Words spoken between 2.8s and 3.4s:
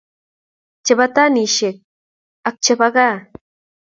gaa